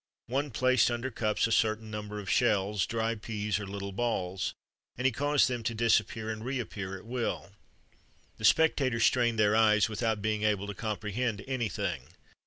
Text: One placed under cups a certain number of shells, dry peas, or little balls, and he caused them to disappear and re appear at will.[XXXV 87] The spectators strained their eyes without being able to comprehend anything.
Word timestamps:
One 0.25 0.49
placed 0.49 0.89
under 0.89 1.11
cups 1.11 1.45
a 1.45 1.51
certain 1.51 1.91
number 1.91 2.17
of 2.19 2.27
shells, 2.27 2.87
dry 2.87 3.13
peas, 3.13 3.59
or 3.59 3.67
little 3.67 3.91
balls, 3.91 4.55
and 4.97 5.05
he 5.05 5.11
caused 5.11 5.47
them 5.47 5.61
to 5.61 5.75
disappear 5.75 6.31
and 6.31 6.43
re 6.43 6.57
appear 6.59 6.97
at 6.97 7.05
will.[XXXV 7.05 7.43
87] 7.51 7.57
The 8.37 8.45
spectators 8.45 9.05
strained 9.05 9.37
their 9.37 9.55
eyes 9.55 9.89
without 9.89 10.19
being 10.23 10.41
able 10.41 10.65
to 10.65 10.73
comprehend 10.73 11.43
anything. 11.47 12.01